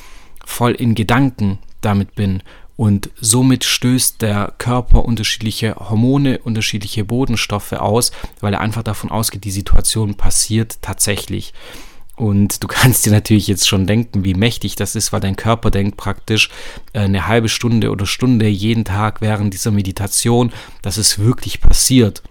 voll 0.46 0.74
in 0.74 0.96
Gedanken 0.96 1.60
damit 1.82 2.16
bin. 2.16 2.42
Und 2.78 3.10
somit 3.22 3.64
stößt 3.64 4.22
der 4.22 4.54
Körper 4.58 5.06
unterschiedliche 5.06 5.76
Hormone, 5.76 6.40
unterschiedliche 6.40 7.06
Bodenstoffe 7.06 7.72
aus, 7.72 8.12
weil 8.42 8.54
er 8.54 8.60
einfach 8.60 8.84
davon 8.84 9.12
ausgeht, 9.12 9.46
die 9.46 9.52
Situation 9.52 10.16
passiert 10.16 10.80
tatsächlich. 10.82 11.54
Und 12.16 12.64
du 12.64 12.68
kannst 12.70 13.06
dir 13.06 13.12
natürlich 13.12 13.48
jetzt 13.48 13.68
schon 13.68 13.88
denken, 13.88 14.24
wie 14.24 14.34
mächtig 14.34 14.76
das 14.76 14.96
ist, 14.96 15.14
weil 15.14 15.20
dein 15.20 15.36
Körper 15.36 15.72
denkt 15.72 15.98
praktisch 15.98 16.50
äh, 16.94 17.00
eine 17.00 17.28
halbe 17.28 17.50
Stunde 17.50 17.92
oder 17.92 18.06
Stunde 18.06 18.48
jeden 18.48 18.86
Tag 18.86 19.22
während 19.22 19.54
dieser 19.54 19.72
Meditation, 19.72 20.52
dass 20.82 20.98
es 20.98 21.20
wirklich 21.20 21.62
passiert. 21.62 22.24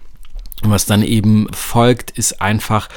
Und 0.63 0.71
was 0.71 0.85
dann 0.85 1.03
eben 1.03 1.47
folgt, 1.53 2.11
ist 2.11 2.41
einfach, 2.41 2.89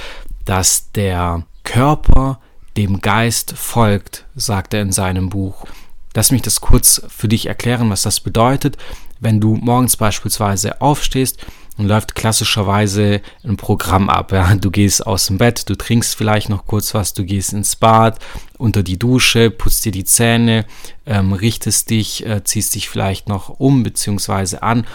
dass 0.45 0.90
der 0.92 1.45
Körper 1.64 2.40
dem 2.76 3.00
Geist 3.00 3.54
folgt, 3.57 4.25
sagt 4.35 4.73
er 4.73 4.83
in 4.83 4.92
seinem 4.92 5.28
Buch. 5.28 5.66
Lass 6.14 6.30
mich 6.30 6.42
das 6.42 6.61
kurz 6.61 7.02
für 7.09 7.28
dich 7.28 7.47
erklären, 7.47 7.90
was 7.90 8.02
das 8.02 8.21
bedeutet. 8.21 8.76
Wenn 9.21 9.40
du 9.40 9.54
morgens 9.54 9.97
beispielsweise 9.97 10.80
aufstehst 10.80 11.45
läuft 11.87 12.14
klassischerweise 12.14 13.20
ein 13.44 13.56
Programm 13.56 14.08
ab. 14.11 14.32
Ja. 14.32 14.54
Du 14.56 14.70
gehst 14.70 15.06
aus 15.06 15.26
dem 15.26 15.38
Bett, 15.38 15.68
du 15.68 15.76
trinkst 15.76 16.16
vielleicht 16.16 16.49
noch 16.49 16.66
kurz 16.66 16.92
was, 16.94 17.14
du 17.14 17.25
gehst 17.25 17.52
ins 17.52 17.76
Bad, 17.76 18.18
unter 18.58 18.82
die 18.82 18.99
Dusche, 18.99 19.50
putzt 19.50 19.85
dir 19.85 19.92
die 19.92 20.04
Zähne, 20.04 20.66
ähm, 21.06 21.32
richtest 21.32 21.90
dich, 21.90 22.26
äh, 22.26 22.42
ziehst 22.42 22.75
dich 22.75 22.88
vielleicht 22.88 23.28
noch 23.28 23.49
um 23.61 23.85
bzw. 23.85 24.58
an 24.58 24.87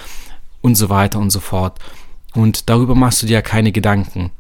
und 0.61 0.75
so 0.75 0.89
weiter 0.89 1.19
und 1.19 1.29
so 1.29 1.39
fort. 1.39 1.79
Und 2.33 2.69
darüber 2.69 2.95
machst 2.95 3.21
du 3.21 3.27
dir 3.27 3.33
ja 3.33 3.41
keine 3.41 3.71
Gedanken. 3.71 4.31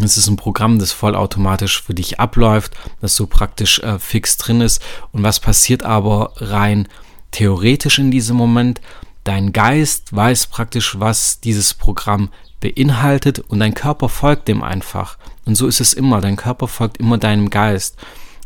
Es 0.00 0.16
ist 0.16 0.28
ein 0.28 0.36
Programm, 0.36 0.78
das 0.78 0.92
vollautomatisch 0.92 1.82
für 1.82 1.94
dich 1.94 2.20
abläuft, 2.20 2.76
das 3.00 3.16
so 3.16 3.26
praktisch 3.26 3.80
äh, 3.80 3.98
fix 3.98 4.36
drin 4.36 4.60
ist. 4.60 4.82
Und 5.12 5.22
was 5.22 5.40
passiert 5.40 5.82
aber 5.82 6.32
rein 6.36 6.86
theoretisch 7.30 7.98
in 7.98 8.10
diesem 8.10 8.36
Moment? 8.36 8.80
Dein 9.28 9.52
Geist 9.52 10.16
weiß 10.16 10.46
praktisch, 10.46 10.98
was 11.00 11.38
dieses 11.38 11.74
Programm 11.74 12.30
beinhaltet 12.60 13.40
und 13.40 13.60
dein 13.60 13.74
Körper 13.74 14.08
folgt 14.08 14.48
dem 14.48 14.62
einfach. 14.62 15.18
Und 15.44 15.54
so 15.54 15.66
ist 15.66 15.82
es 15.82 15.92
immer. 15.92 16.22
Dein 16.22 16.36
Körper 16.36 16.66
folgt 16.66 16.96
immer 16.96 17.18
deinem 17.18 17.50
Geist. 17.50 17.98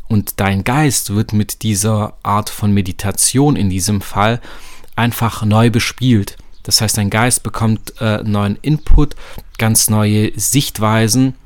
Und 0.09 0.41
dein 0.41 0.65
Geist 0.65 1.15
wird 1.15 1.35
mit 1.35 1.62
dieser 1.62 2.15
Art 2.25 2.51
von 2.51 2.75
Meditation 2.75 3.55
in 3.55 3.71
diesem 3.71 4.01
Fall 4.01 4.41
einfach 4.97 5.45
neu 5.45 5.71
bespielt. 5.71 6.37
Das 6.65 6.81
heißt, 6.81 6.99
dein 6.99 7.11
Geist 7.11 7.45
bekommt 7.45 7.95
äh, 8.01 8.21
neuen 8.25 8.59
Input, 8.61 9.15
ganz 9.59 9.89
neue 9.89 10.33
Sichtweisen. 10.35 11.37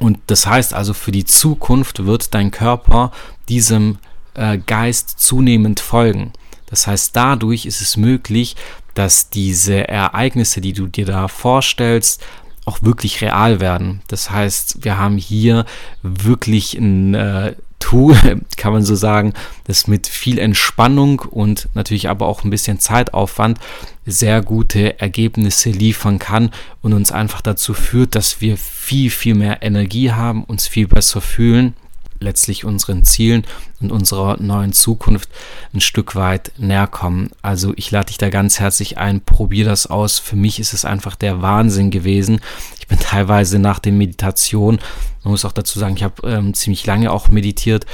Und 0.00 0.18
das 0.26 0.48
heißt 0.48 0.74
also, 0.74 0.92
für 0.92 1.12
die 1.12 1.24
Zukunft 1.24 2.04
wird 2.04 2.34
dein 2.34 2.50
Körper 2.50 3.12
diesem 3.48 3.98
äh, 4.34 4.58
Geist 4.58 5.20
zunehmend 5.20 5.78
folgen. 5.78 6.32
Das 6.72 6.86
heißt, 6.86 7.14
dadurch 7.14 7.66
ist 7.66 7.82
es 7.82 7.98
möglich, 7.98 8.56
dass 8.94 9.28
diese 9.28 9.88
Ereignisse, 9.88 10.62
die 10.62 10.72
du 10.72 10.86
dir 10.86 11.04
da 11.04 11.28
vorstellst, 11.28 12.24
auch 12.64 12.78
wirklich 12.80 13.20
real 13.20 13.60
werden. 13.60 14.00
Das 14.08 14.30
heißt, 14.30 14.82
wir 14.82 14.96
haben 14.96 15.18
hier 15.18 15.66
wirklich 16.02 16.72
ein 16.72 17.12
äh, 17.12 17.56
Tool, 17.78 18.16
kann 18.56 18.72
man 18.72 18.82
so 18.82 18.94
sagen, 18.94 19.34
das 19.64 19.86
mit 19.86 20.06
viel 20.06 20.38
Entspannung 20.38 21.20
und 21.20 21.68
natürlich 21.74 22.08
aber 22.08 22.26
auch 22.26 22.42
ein 22.42 22.48
bisschen 22.48 22.80
Zeitaufwand 22.80 23.58
sehr 24.06 24.40
gute 24.40 24.98
Ergebnisse 24.98 25.68
liefern 25.68 26.18
kann 26.18 26.52
und 26.80 26.94
uns 26.94 27.12
einfach 27.12 27.42
dazu 27.42 27.74
führt, 27.74 28.14
dass 28.14 28.40
wir 28.40 28.56
viel, 28.56 29.10
viel 29.10 29.34
mehr 29.34 29.62
Energie 29.62 30.10
haben, 30.10 30.44
uns 30.44 30.66
viel 30.66 30.88
besser 30.88 31.20
fühlen 31.20 31.74
letztlich 32.22 32.64
unseren 32.64 33.04
Zielen 33.04 33.44
und 33.80 33.92
unserer 33.92 34.40
neuen 34.40 34.72
Zukunft 34.72 35.28
ein 35.74 35.80
Stück 35.80 36.14
weit 36.14 36.52
näher 36.56 36.86
kommen. 36.86 37.30
Also 37.42 37.72
ich 37.76 37.90
lade 37.90 38.06
dich 38.06 38.18
da 38.18 38.30
ganz 38.30 38.60
herzlich 38.60 38.98
ein, 38.98 39.20
probier 39.20 39.64
das 39.64 39.86
aus. 39.86 40.18
Für 40.18 40.36
mich 40.36 40.58
ist 40.58 40.72
es 40.72 40.84
einfach 40.84 41.16
der 41.16 41.42
Wahnsinn 41.42 41.90
gewesen. 41.90 42.40
Ich 42.78 42.86
bin 42.86 42.98
teilweise 43.00 43.58
nach 43.58 43.78
der 43.78 43.92
Meditation, 43.92 44.78
man 45.24 45.32
muss 45.32 45.44
auch 45.44 45.52
dazu 45.52 45.78
sagen, 45.78 45.96
ich 45.96 46.02
habe 46.02 46.28
ähm, 46.28 46.54
ziemlich 46.54 46.86
lange 46.86 47.10
auch 47.10 47.28
meditiert, 47.28 47.86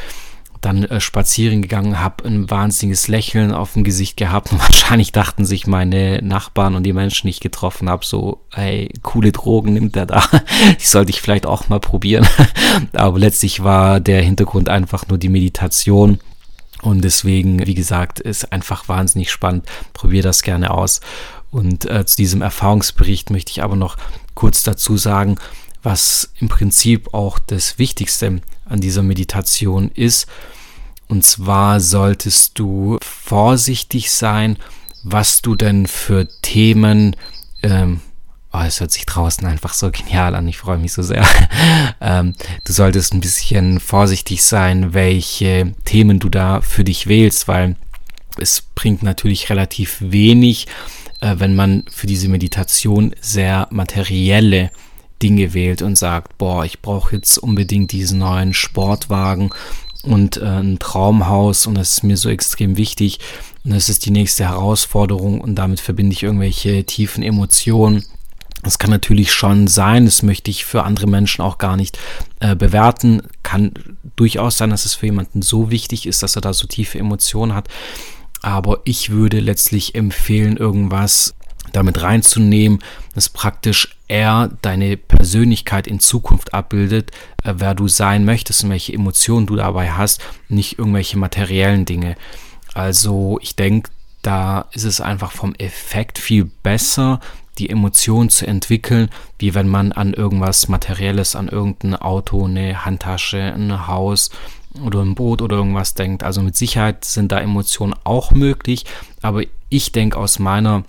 dann 0.60 0.84
äh, 0.84 1.00
spazieren 1.00 1.62
gegangen, 1.62 2.00
habe 2.00 2.24
ein 2.24 2.50
wahnsinniges 2.50 3.08
Lächeln 3.08 3.52
auf 3.52 3.74
dem 3.74 3.84
Gesicht 3.84 4.16
gehabt 4.16 4.52
und 4.52 4.58
wahrscheinlich 4.60 5.12
dachten 5.12 5.44
sich 5.44 5.66
meine 5.66 6.20
Nachbarn 6.22 6.74
und 6.74 6.84
die 6.84 6.92
Menschen, 6.92 7.26
die 7.26 7.30
ich 7.30 7.40
getroffen 7.40 7.88
habe, 7.88 8.04
so, 8.04 8.44
hey, 8.52 8.90
coole 9.02 9.32
Drogen 9.32 9.74
nimmt 9.74 9.96
er 9.96 10.06
da, 10.06 10.22
die 10.80 10.86
sollte 10.86 11.10
ich 11.10 11.20
vielleicht 11.20 11.46
auch 11.46 11.68
mal 11.68 11.80
probieren. 11.80 12.26
Aber 12.92 13.18
letztlich 13.18 13.62
war 13.62 14.00
der 14.00 14.22
Hintergrund 14.22 14.68
einfach 14.68 15.08
nur 15.08 15.18
die 15.18 15.28
Meditation. 15.28 16.18
Und 16.80 17.02
deswegen, 17.02 17.66
wie 17.66 17.74
gesagt, 17.74 18.20
ist 18.20 18.52
einfach 18.52 18.88
wahnsinnig 18.88 19.32
spannend. 19.32 19.66
Probier 19.94 20.22
das 20.22 20.42
gerne 20.42 20.70
aus. 20.70 21.00
Und 21.50 21.86
äh, 21.86 22.06
zu 22.06 22.16
diesem 22.16 22.42
Erfahrungsbericht 22.42 23.30
möchte 23.30 23.50
ich 23.50 23.62
aber 23.62 23.74
noch 23.74 23.96
kurz 24.34 24.62
dazu 24.62 24.96
sagen, 24.96 25.38
was 25.82 26.32
im 26.38 26.48
Prinzip 26.48 27.14
auch 27.14 27.38
das 27.38 27.78
Wichtigste 27.78 28.40
an 28.64 28.80
dieser 28.80 29.02
Meditation 29.02 29.90
ist. 29.94 30.26
Und 31.08 31.24
zwar 31.24 31.80
solltest 31.80 32.58
du 32.58 32.98
vorsichtig 33.00 34.10
sein, 34.10 34.58
was 35.02 35.40
du 35.42 35.54
denn 35.54 35.86
für 35.86 36.28
Themen, 36.42 37.16
ähm, 37.62 38.00
oh, 38.52 38.60
es 38.60 38.80
hört 38.80 38.92
sich 38.92 39.06
draußen 39.06 39.46
einfach 39.46 39.72
so 39.72 39.90
genial 39.90 40.34
an, 40.34 40.48
ich 40.48 40.58
freue 40.58 40.78
mich 40.78 40.92
so 40.92 41.02
sehr. 41.02 41.26
ähm, 42.00 42.34
du 42.64 42.72
solltest 42.72 43.14
ein 43.14 43.20
bisschen 43.20 43.80
vorsichtig 43.80 44.42
sein, 44.42 44.92
welche 44.92 45.74
Themen 45.84 46.18
du 46.18 46.28
da 46.28 46.60
für 46.60 46.84
dich 46.84 47.06
wählst, 47.06 47.48
weil 47.48 47.76
es 48.36 48.62
bringt 48.74 49.02
natürlich 49.02 49.50
relativ 49.50 49.96
wenig, 50.00 50.66
äh, 51.20 51.36
wenn 51.38 51.56
man 51.56 51.84
für 51.90 52.06
diese 52.06 52.28
Meditation 52.28 53.14
sehr 53.20 53.66
materielle 53.70 54.70
Dinge 55.22 55.54
wählt 55.54 55.82
und 55.82 55.96
sagt, 55.96 56.38
boah, 56.38 56.64
ich 56.64 56.80
brauche 56.80 57.16
jetzt 57.16 57.38
unbedingt 57.38 57.92
diesen 57.92 58.18
neuen 58.20 58.54
Sportwagen 58.54 59.50
und 60.02 60.36
äh, 60.38 60.44
ein 60.44 60.78
Traumhaus 60.78 61.66
und 61.66 61.74
das 61.74 61.90
ist 61.90 62.04
mir 62.04 62.16
so 62.16 62.28
extrem 62.28 62.76
wichtig 62.76 63.18
und 63.64 63.74
das 63.74 63.88
ist 63.88 64.06
die 64.06 64.10
nächste 64.10 64.48
Herausforderung 64.48 65.40
und 65.40 65.56
damit 65.56 65.80
verbinde 65.80 66.14
ich 66.14 66.22
irgendwelche 66.22 66.84
tiefen 66.84 67.22
Emotionen. 67.22 68.04
Das 68.62 68.78
kann 68.78 68.90
natürlich 68.90 69.32
schon 69.32 69.68
sein, 69.68 70.04
das 70.04 70.22
möchte 70.22 70.50
ich 70.50 70.64
für 70.64 70.82
andere 70.82 71.06
Menschen 71.06 71.42
auch 71.42 71.58
gar 71.58 71.76
nicht 71.76 71.98
äh, 72.40 72.56
bewerten. 72.56 73.22
Kann 73.44 73.72
durchaus 74.16 74.58
sein, 74.58 74.70
dass 74.70 74.84
es 74.84 74.94
für 74.94 75.06
jemanden 75.06 75.42
so 75.42 75.70
wichtig 75.70 76.06
ist, 76.06 76.22
dass 76.22 76.34
er 76.34 76.42
da 76.42 76.52
so 76.52 76.66
tiefe 76.66 76.98
Emotionen 76.98 77.54
hat. 77.54 77.68
Aber 78.42 78.80
ich 78.84 79.10
würde 79.10 79.40
letztlich 79.40 79.94
empfehlen, 79.94 80.56
irgendwas 80.56 81.34
damit 81.78 82.02
reinzunehmen, 82.02 82.80
das 83.14 83.28
praktisch 83.28 83.96
eher 84.08 84.50
deine 84.62 84.96
Persönlichkeit 84.96 85.86
in 85.86 86.00
Zukunft 86.00 86.54
abbildet, 86.54 87.10
äh, 87.44 87.54
wer 87.56 87.74
du 87.74 87.88
sein 87.88 88.24
möchtest 88.24 88.64
und 88.64 88.70
welche 88.70 88.92
Emotionen 88.92 89.46
du 89.46 89.56
dabei 89.56 89.92
hast, 89.92 90.20
nicht 90.48 90.78
irgendwelche 90.78 91.18
materiellen 91.18 91.84
Dinge. 91.84 92.16
Also 92.74 93.38
ich 93.42 93.56
denke, 93.56 93.90
Da 94.22 94.66
ist 94.72 94.84
es 94.84 95.00
einfach 95.00 95.30
vom 95.32 95.54
Effekt 95.54 96.18
viel 96.18 96.50
besser, 96.62 97.20
die 97.58 97.70
Emotion 97.70 98.30
zu 98.30 98.46
entwickeln, 98.46 99.10
wie 99.38 99.54
wenn 99.54 99.68
man 99.68 99.92
an 99.92 100.12
irgendwas 100.12 100.68
Materielles, 100.68 101.36
an 101.36 101.48
irgendein 101.48 101.94
Auto, 101.94 102.44
eine 102.44 102.84
Handtasche, 102.84 103.40
ein 103.40 103.86
Haus 103.86 104.30
oder 104.84 105.02
ein 105.02 105.14
Boot 105.14 105.40
oder 105.40 105.56
irgendwas 105.56 105.94
denkt. 105.94 106.24
Also 106.24 106.42
mit 106.42 106.56
Sicherheit 106.56 107.04
sind 107.04 107.30
da 107.32 107.38
Emotionen 107.40 107.94
auch 108.04 108.32
möglich, 108.32 108.84
aber 109.22 109.42
ich 109.68 109.92
denke 109.92 110.18
aus 110.18 110.38
meiner 110.38 110.84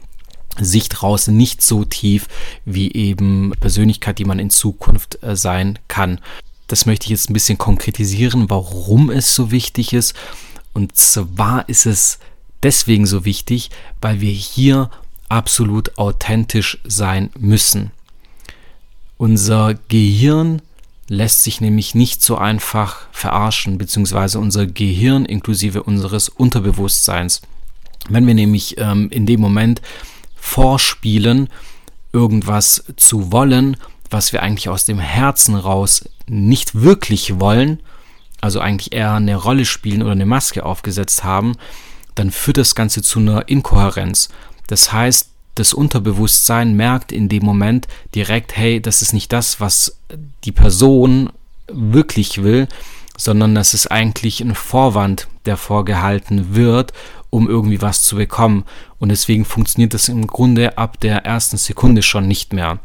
Sicht 0.60 1.03
raus 1.03 1.27
nicht 1.27 1.62
so 1.62 1.86
tief 1.86 2.27
wie 2.65 2.91
eben 2.91 3.53
Persönlichkeit, 3.60 4.20
die 4.20 4.25
man 4.25 4.39
in 4.39 4.50
Zukunft 4.50 5.24
äh, 5.24 5.36
sein 5.36 5.79
kann. 5.88 6.20
Das 6.68 6.86
möchte 6.86 7.06
ich 7.06 7.12
jetzt 7.12 7.29
ein 7.29 7.34
bisschen 7.34 7.58
konkretisieren, 7.58 8.50
warum 8.50 9.10
es 9.10 9.34
so 9.34 9.51
wichtig 9.51 9.94
ist. 9.94 10.13
Und 10.74 10.96
zwar 10.96 11.68
ist 11.68 11.86
es 11.86 12.20
deswegen 12.63 13.06
so 13.06 13.25
wichtig, 13.25 13.70
weil 14.01 14.22
wir 14.22 14.32
hier 14.32 14.89
absolut 15.29 15.98
authentisch 15.98 16.79
sein 16.84 17.29
müssen. 17.38 17.91
Unser 19.18 19.75
Gehirn 19.88 20.62
lässt 21.08 21.44
sich 21.44 21.60
nämlich 21.60 21.96
nicht 21.96 22.22
so 22.22 22.38
einfach 22.38 23.08
verarschen, 23.12 23.77
beziehungsweise 23.77 24.39
unser 24.39 24.68
Gehirn 24.68 25.25
inklusive 25.25 25.84
unseres 25.84 26.29
Unterbewusstseins. 26.29 27.41
Wenn 28.08 28.27
wir 28.27 28.36
nämlich 28.36 28.77
ähm, 28.77 29.10
in 29.10 29.25
dem 29.25 29.41
Moment 29.41 29.82
vorspielen, 30.39 31.50
irgendwas 32.13 32.84
zu 32.96 33.31
wollen, 33.31 33.77
was 34.10 34.34
wir 34.34 34.41
eigentlich 34.41 34.69
aus 34.69 34.86
dem 34.86 35.00
Herzen 35.00 35.55
raus 35.55 36.10
nicht 36.27 36.81
wirklich 36.81 37.39
wollen, 37.39 37.79
also 38.41 38.60
eigentlich 38.60 38.93
eher 38.93 39.13
eine 39.13 39.36
Rolle 39.36 39.65
spielen 39.65 40.01
oder 40.01 40.13
eine 40.13 40.25
Maske 40.25 40.65
aufgesetzt 40.65 41.24
haben, 41.24 41.55
dann 42.15 42.31
führt 42.31 42.58
das 42.58 42.75
Ganze 42.75 43.01
zu 43.01 43.19
einer 43.19 43.48
Inkohärenz. 43.48 44.29
Das 44.67 44.91
heißt, 44.91 45.29
das 45.55 45.74
Unterbewusstsein 45.74 46.74
merkt 46.74 47.12
in 47.12 47.29
dem 47.29 47.43
Moment 47.43 47.88
direkt, 48.15 48.55
hey, 48.55 48.81
das 48.81 49.01
ist 49.01 49.13
nicht 49.13 49.31
das, 49.34 49.60
was 49.60 50.00
die 50.46 50.51
Person 50.51 51.31
wirklich 51.67 52.41
will, 52.41 52.67
sondern 53.17 53.53
das 53.53 53.74
ist 53.74 53.88
eigentlich 53.88 54.39
ein 54.39 54.55
Vorwand, 54.55 55.27
der 55.46 55.58
vorgehalten 55.58 56.55
wird, 56.55 56.93
um 57.29 57.48
irgendwie 57.48 57.81
was 57.81 58.03
zu 58.03 58.15
bekommen. 58.15 58.65
Und 58.98 59.09
deswegen 59.09 59.45
funktioniert 59.45 59.93
das 59.93 60.09
im 60.09 60.27
Grunde 60.27 60.77
ab 60.77 61.00
der 61.00 61.25
ersten 61.25 61.57
Sekunde 61.57 62.01
schon 62.01 62.27
nicht 62.27 62.53
mehr. 62.53 62.79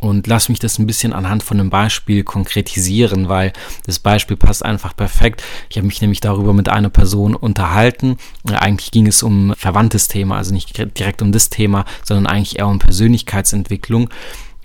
Und 0.00 0.26
lass 0.26 0.48
mich 0.48 0.58
das 0.58 0.78
ein 0.78 0.86
bisschen 0.86 1.12
anhand 1.12 1.42
von 1.42 1.60
einem 1.60 1.68
Beispiel 1.68 2.24
konkretisieren, 2.24 3.28
weil 3.28 3.52
das 3.84 3.98
Beispiel 3.98 4.36
passt 4.36 4.64
einfach 4.64 4.96
perfekt. 4.96 5.42
Ich 5.68 5.76
habe 5.76 5.86
mich 5.86 6.00
nämlich 6.00 6.20
darüber 6.20 6.54
mit 6.54 6.70
einer 6.70 6.88
Person 6.88 7.34
unterhalten. 7.34 8.16
Eigentlich 8.44 8.92
ging 8.92 9.06
es 9.06 9.22
um 9.22 9.54
verwandtes 9.58 10.08
Thema, 10.08 10.38
also 10.38 10.54
nicht 10.54 10.74
direkt 10.98 11.20
um 11.20 11.32
das 11.32 11.50
Thema, 11.50 11.84
sondern 12.02 12.26
eigentlich 12.26 12.58
eher 12.58 12.68
um 12.68 12.78
Persönlichkeitsentwicklung. 12.78 14.08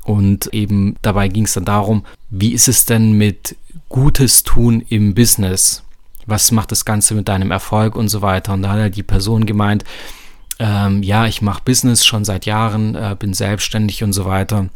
Und 0.05 0.53
eben 0.53 0.95
dabei 1.01 1.27
ging 1.27 1.43
es 1.43 1.53
dann 1.53 1.65
darum, 1.65 2.05
wie 2.29 2.53
ist 2.53 2.69
es 2.69 2.85
denn 2.85 3.13
mit 3.13 3.57
Gutes 3.89 4.43
tun 4.43 4.85
im 4.87 5.15
Business? 5.15 5.83
Was 6.25 6.51
macht 6.51 6.71
das 6.71 6.85
Ganze 6.85 7.13
mit 7.13 7.27
deinem 7.27 7.51
Erfolg 7.51 7.95
und 7.95 8.09
so 8.09 8.21
weiter? 8.21 8.53
Und 8.53 8.63
da 8.63 8.69
hat 8.69 8.79
halt 8.79 8.95
die 8.95 9.03
Person 9.03 9.45
gemeint, 9.45 9.83
ähm, 10.59 11.03
ja, 11.03 11.25
ich 11.25 11.41
mache 11.41 11.61
Business 11.65 12.05
schon 12.05 12.25
seit 12.25 12.45
Jahren, 12.45 12.95
äh, 12.95 13.15
bin 13.17 13.33
selbstständig 13.33 14.03
und 14.03 14.13
so 14.13 14.25
weiter. 14.25 14.69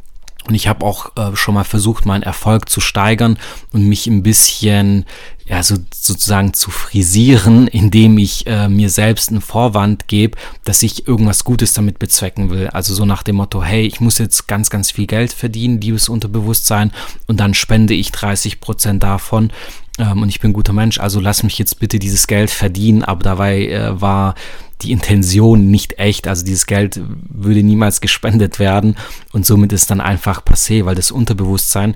Und 0.47 0.55
ich 0.55 0.67
habe 0.67 0.85
auch 0.85 1.15
äh, 1.15 1.35
schon 1.35 1.53
mal 1.53 1.63
versucht, 1.63 2.05
meinen 2.05 2.23
Erfolg 2.23 2.69
zu 2.69 2.79
steigern 2.79 3.37
und 3.71 3.85
mich 3.85 4.07
ein 4.07 4.23
bisschen, 4.23 5.05
ja, 5.45 5.61
so, 5.61 5.75
sozusagen 5.93 6.53
zu 6.53 6.71
frisieren, 6.71 7.67
indem 7.67 8.17
ich 8.17 8.47
äh, 8.47 8.67
mir 8.67 8.89
selbst 8.89 9.29
einen 9.29 9.41
Vorwand 9.41 10.07
gebe, 10.07 10.37
dass 10.63 10.81
ich 10.81 11.07
irgendwas 11.07 11.43
Gutes 11.43 11.73
damit 11.73 11.99
bezwecken 11.99 12.49
will. 12.49 12.67
Also 12.67 12.95
so 12.95 13.05
nach 13.05 13.21
dem 13.21 13.35
Motto, 13.35 13.61
hey, 13.61 13.85
ich 13.85 13.99
muss 13.99 14.17
jetzt 14.17 14.47
ganz, 14.47 14.69
ganz 14.69 14.91
viel 14.91 15.07
Geld 15.07 15.33
verdienen, 15.33 15.81
liebes 15.81 16.09
Unterbewusstsein, 16.09 16.91
und 17.27 17.39
dann 17.39 17.53
spende 17.53 17.93
ich 17.93 18.11
30 18.11 18.59
Prozent 18.59 19.03
davon 19.03 19.51
ähm, 19.99 20.23
und 20.23 20.29
ich 20.29 20.39
bin 20.39 20.51
ein 20.51 20.53
guter 20.53 20.73
Mensch, 20.73 20.99
also 20.99 21.19
lass 21.19 21.43
mich 21.43 21.59
jetzt 21.59 21.79
bitte 21.79 21.99
dieses 21.99 22.25
Geld 22.27 22.49
verdienen. 22.49 23.03
Aber 23.03 23.21
dabei 23.21 23.67
äh, 23.67 24.01
war 24.01 24.35
die 24.81 24.91
Intention 24.91 25.69
nicht 25.69 25.99
echt. 25.99 26.27
Also 26.27 26.45
dieses 26.45 26.65
Geld 26.65 27.01
würde 27.29 27.61
niemals 27.61 28.01
gespendet 28.01 28.59
werden 28.59 28.95
und 29.33 29.45
somit 29.45 29.73
ist 29.73 29.91
dann 29.91 30.01
einfach 30.01 30.43
passé, 30.43 30.85
weil 30.85 30.95
das 30.95 31.11
Unterbewusstsein 31.11 31.95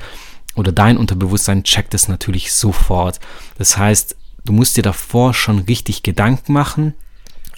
oder 0.55 0.71
dein 0.71 0.97
Unterbewusstsein 0.97 1.63
checkt 1.63 1.93
es 1.93 2.07
natürlich 2.07 2.51
sofort. 2.53 3.19
Das 3.57 3.77
heißt, 3.77 4.15
du 4.45 4.53
musst 4.53 4.75
dir 4.77 4.83
davor 4.83 5.33
schon 5.33 5.59
richtig 5.59 6.03
Gedanken 6.03 6.51
machen, 6.53 6.93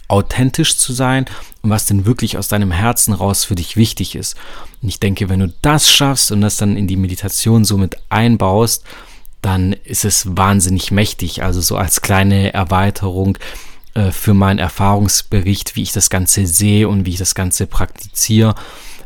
authentisch 0.07 0.77
zu 0.77 0.93
sein 0.93 1.25
und 1.63 1.71
was 1.71 1.87
denn 1.87 2.05
wirklich 2.05 2.37
aus 2.37 2.47
deinem 2.47 2.71
Herzen 2.71 3.13
raus 3.13 3.43
für 3.43 3.55
dich 3.55 3.75
wichtig 3.75 4.15
ist. 4.15 4.35
Und 4.83 4.89
ich 4.89 4.99
denke, 4.99 5.27
wenn 5.27 5.39
du 5.39 5.51
das 5.63 5.91
schaffst 5.91 6.31
und 6.31 6.41
das 6.41 6.57
dann 6.57 6.77
in 6.77 6.87
die 6.87 6.95
Meditation 6.95 7.65
somit 7.65 7.97
einbaust, 8.09 8.83
dann 9.45 9.73
ist 9.73 10.05
es 10.05 10.35
wahnsinnig 10.35 10.89
mächtig. 10.89 11.43
Also 11.43 11.61
so 11.61 11.77
als 11.77 12.01
kleine 12.01 12.51
Erweiterung 12.53 13.37
äh, 13.93 14.09
für 14.09 14.33
meinen 14.33 14.57
Erfahrungsbericht, 14.57 15.75
wie 15.75 15.83
ich 15.83 15.91
das 15.91 16.09
Ganze 16.09 16.47
sehe 16.47 16.89
und 16.89 17.05
wie 17.05 17.11
ich 17.11 17.17
das 17.17 17.35
Ganze 17.35 17.67
praktiziere. 17.67 18.55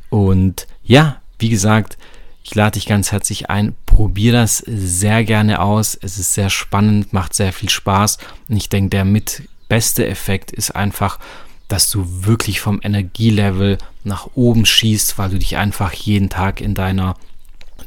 Und 0.10 0.65
ja, 0.82 1.17
wie 1.39 1.49
gesagt, 1.49 1.97
ich 2.41 2.56
lade 2.56 2.75
dich 2.80 2.86
ganz 2.86 3.12
herzlich 3.12 3.49
ein. 3.49 3.75
Probier 3.86 4.32
das 4.32 4.60
sehr 4.65 5.25
gerne 5.25 5.60
aus. 5.60 5.99
Es 6.02 6.17
ist 6.17 6.34
sehr 6.34 6.49
spannend, 6.49 7.12
macht 7.12 7.34
sehr 7.34 7.52
viel 7.52 7.69
Spaß. 7.69 8.17
Und 8.47 8.56
ich 8.56 8.69
denke, 8.69 8.91
der 8.91 9.04
mit 9.04 9.43
beste 9.67 10.08
Effekt 10.08 10.52
ist 10.52 10.71
einfach, 10.71 11.19
dass 11.67 11.91
du 11.91 12.25
wirklich 12.25 12.62
vom 12.62 12.80
Energielevel 12.82 13.78
nach 14.06 14.30
oben 14.36 14.65
schießt, 14.65 15.17
weil 15.17 15.32
du 15.32 15.38
dich 15.38 15.58
einfach 15.58 15.91
jeden 15.91 16.30
Tag 16.30 16.62
in 16.62 16.75
deiner 16.75 17.15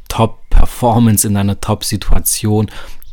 Top-Performance, 0.09 1.27
in 1.27 1.35
deiner 1.35 1.61
Top-Situation 1.61 2.71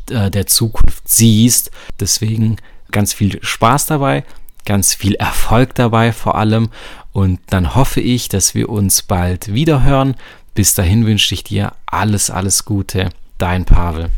äh, 0.09 0.29
der 0.29 0.47
Zukunft 0.47 1.07
siehst. 1.07 1.71
Deswegen 1.99 2.57
ganz 2.91 3.13
viel 3.13 3.39
Spaß 3.41 3.87
dabei, 3.87 4.23
ganz 4.65 4.93
viel 4.93 5.15
Erfolg 5.15 5.75
dabei 5.75 6.11
vor 6.11 6.35
allem. 6.35 6.69
Und 7.11 7.39
dann 7.47 7.75
hoffe 7.75 8.01
ich, 8.01 8.29
dass 8.29 8.55
wir 8.55 8.69
uns 8.69 9.01
bald 9.01 9.53
wieder 9.53 9.83
hören. 9.83 10.15
Bis 10.53 10.73
dahin 10.75 11.05
wünsche 11.05 11.33
ich 11.33 11.43
dir 11.43 11.73
alles, 11.85 12.29
alles 12.29 12.65
Gute. 12.65 13.09
Dein 13.37 13.65
Pavel. 13.65 14.09